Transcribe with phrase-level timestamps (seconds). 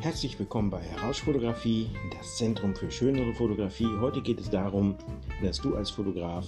[0.00, 3.88] Herzlich willkommen bei Herausfotografie, das Zentrum für schönere Fotografie.
[4.00, 4.94] Heute geht es darum,
[5.42, 6.46] dass du als Fotograf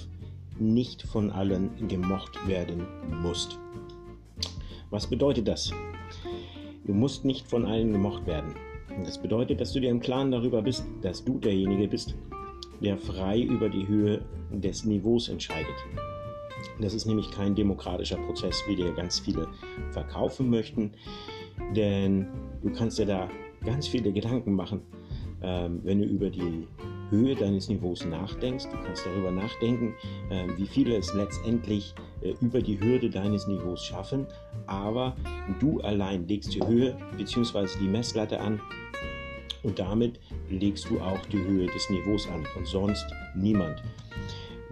[0.60, 2.86] nicht von allen gemocht werden
[3.23, 3.59] musst.
[4.90, 5.73] Was bedeutet das?
[6.84, 8.54] Du musst nicht von allen gemocht werden.
[9.04, 12.14] Das bedeutet, dass du dir im Klaren darüber bist, dass du derjenige bist,
[12.80, 15.74] der frei über die Höhe des Niveaus entscheidet.
[16.80, 19.49] Das ist nämlich kein demokratischer Prozess, wie dir ganz viele
[19.91, 20.93] verkaufen möchten,
[21.75, 22.27] denn
[22.63, 23.29] du kannst dir da
[23.65, 24.83] ganz viele Gedanken machen,
[25.43, 26.66] ähm, wenn du über die
[27.11, 28.66] Höhe deines Niveaus nachdenkst.
[28.71, 29.95] Du kannst darüber nachdenken,
[30.31, 34.27] äh, wie viele es letztendlich äh, über die Hürde deines Niveaus schaffen,
[34.66, 35.16] aber
[35.59, 37.66] du allein legst die Höhe bzw.
[37.81, 38.61] die Messlatte an
[39.63, 43.83] und damit legst du auch die Höhe des Niveaus an und sonst niemand.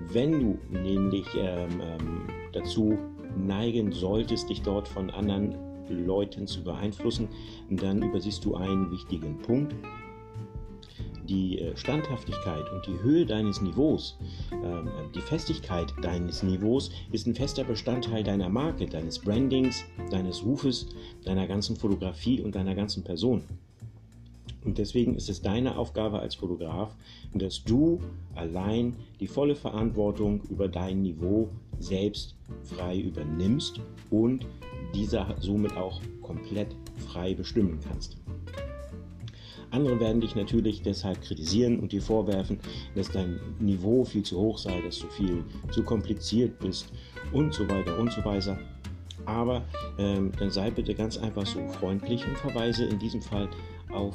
[0.07, 2.99] Wenn du nämlich ähm, ähm, dazu
[3.37, 5.55] neigen solltest, dich dort von anderen
[5.89, 7.29] Leuten zu beeinflussen,
[7.71, 9.75] dann übersiehst du einen wichtigen Punkt.
[11.29, 14.19] Die äh, Standhaftigkeit und die Höhe deines Niveaus,
[14.51, 20.87] ähm, die Festigkeit deines Niveaus ist ein fester Bestandteil deiner Marke, deines Brandings, deines Rufes,
[21.25, 23.43] deiner ganzen Fotografie und deiner ganzen Person.
[24.65, 26.97] Und deswegen ist es deine Aufgabe als Fotograf,
[27.33, 28.01] dass du
[28.35, 31.49] allein die volle Verantwortung über dein Niveau
[31.79, 33.81] selbst frei übernimmst
[34.11, 34.47] und
[34.95, 38.17] dieser somit auch komplett frei bestimmen kannst.
[39.71, 42.59] Andere werden dich natürlich deshalb kritisieren und dir vorwerfen,
[42.95, 46.91] dass dein Niveau viel zu hoch sei, dass du viel zu kompliziert bist
[47.33, 48.59] und so weiter und so weiter.
[49.29, 49.63] Aber
[49.99, 53.49] ähm, dann sei bitte ganz einfach so freundlich und verweise in diesem Fall
[53.93, 54.15] auf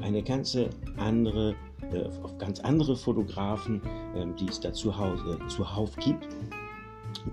[0.00, 1.54] eine ganze andere,
[1.92, 3.82] äh, auf ganz andere Fotografen,
[4.16, 6.26] äh, die es da zuhauf, äh, zuhauf gibt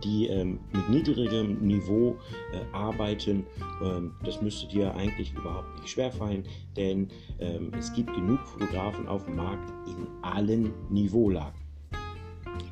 [0.03, 2.16] die ähm, mit niedrigem Niveau
[2.53, 3.46] äh, arbeiten.
[3.84, 6.44] Ähm, das müsste dir eigentlich überhaupt nicht schwerfallen,
[6.78, 7.09] denn
[7.40, 11.59] ähm, es gibt genug Fotografen auf dem Markt in allen Niveaulagen.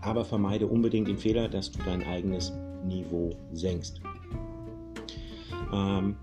[0.01, 2.53] Aber vermeide unbedingt den Fehler, dass du dein eigenes
[2.85, 3.99] Niveau senkst.
[5.71, 6.15] Ähm,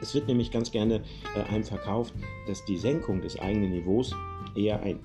[0.00, 1.02] es wird nämlich ganz gerne
[1.34, 2.14] äh, einem verkauft,
[2.46, 4.14] dass die Senkung des eigenen Niveaus
[4.54, 5.00] eher ein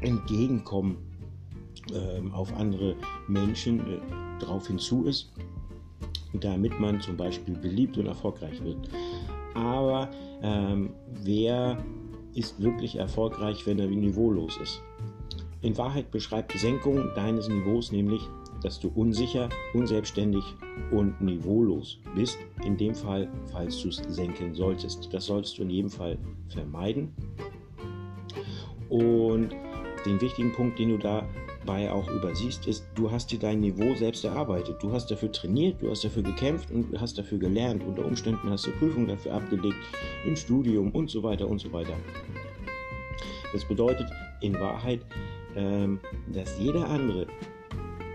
[0.00, 0.96] Entgegenkommen
[1.92, 2.96] ähm, auf andere
[3.28, 4.00] Menschen äh,
[4.40, 5.32] darauf hinzu ist,
[6.34, 8.88] damit man zum Beispiel beliebt und erfolgreich wird.
[9.54, 10.10] Aber
[10.42, 10.90] ähm,
[11.22, 11.78] wer
[12.34, 14.82] ist wirklich erfolgreich, wenn er niveaulos ist?
[15.62, 18.22] In Wahrheit beschreibt die Senkung deines Niveaus nämlich,
[18.62, 20.44] dass du unsicher, unselbstständig
[20.90, 22.38] und niveaulos bist.
[22.64, 25.12] In dem Fall, falls du es senken solltest.
[25.12, 26.18] Das solltest du in jedem Fall
[26.48, 27.14] vermeiden.
[28.88, 29.50] Und
[30.04, 31.26] den wichtigen Punkt, den du da
[31.64, 34.82] dabei auch übersiehst, ist, du hast dir dein Niveau selbst erarbeitet.
[34.82, 37.82] Du hast dafür trainiert, du hast dafür gekämpft und hast dafür gelernt.
[37.84, 39.76] Unter Umständen hast du Prüfungen dafür abgelegt,
[40.26, 41.94] im Studium und so weiter und so weiter.
[43.52, 45.00] Das bedeutet in Wahrheit,
[45.54, 47.26] dass jeder andere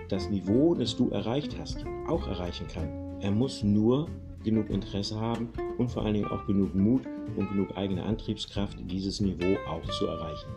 [0.10, 2.90] das Niveau, das du erreicht hast, auch erreichen kann.
[3.20, 4.08] Er muss nur
[4.44, 7.02] genug Interesse haben und vor allen Dingen auch genug Mut
[7.36, 10.50] und genug eigene Antriebskraft, dieses Niveau auch zu erreichen.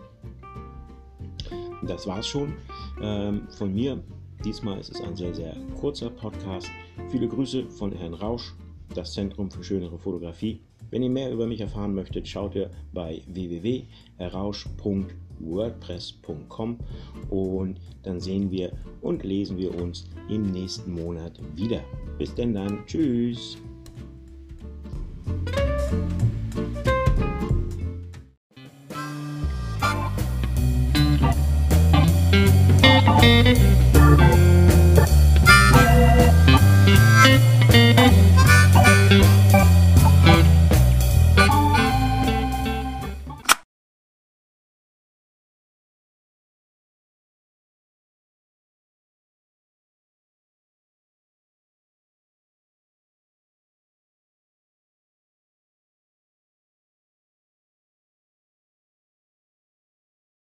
[1.82, 2.54] Das war's schon
[3.00, 4.02] ähm, von mir.
[4.44, 6.70] Diesmal ist es ein sehr, sehr kurzer Podcast.
[7.10, 8.54] Viele Grüße von Herrn Rausch,
[8.94, 10.60] das Zentrum für schönere Fotografie.
[10.90, 13.22] Wenn ihr mehr über mich erfahren möchtet, schaut ihr bei
[15.40, 16.78] www.herausch.wordpress.com
[17.30, 21.80] und dann sehen wir und lesen wir uns im nächsten Monat wieder.
[22.18, 22.84] Bis denn dann.
[22.86, 23.58] Tschüss.